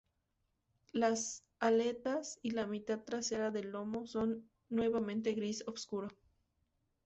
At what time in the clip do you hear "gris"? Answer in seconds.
5.33-5.63